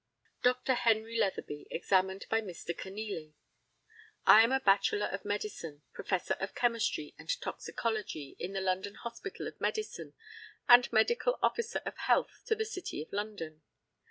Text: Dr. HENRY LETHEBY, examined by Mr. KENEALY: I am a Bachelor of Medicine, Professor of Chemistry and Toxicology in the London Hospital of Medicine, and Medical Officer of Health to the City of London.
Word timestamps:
Dr. 0.41 0.73
HENRY 0.73 1.19
LETHEBY, 1.19 1.67
examined 1.69 2.25
by 2.27 2.41
Mr. 2.41 2.75
KENEALY: 2.75 3.35
I 4.25 4.41
am 4.41 4.51
a 4.51 4.59
Bachelor 4.59 5.05
of 5.05 5.23
Medicine, 5.25 5.83
Professor 5.93 6.33
of 6.39 6.55
Chemistry 6.55 7.13
and 7.19 7.29
Toxicology 7.39 8.35
in 8.39 8.53
the 8.53 8.61
London 8.61 8.95
Hospital 8.95 9.47
of 9.47 9.61
Medicine, 9.61 10.15
and 10.67 10.91
Medical 10.91 11.37
Officer 11.43 11.83
of 11.85 11.95
Health 11.97 12.41
to 12.47 12.55
the 12.55 12.65
City 12.65 13.03
of 13.03 13.13
London. 13.13 13.61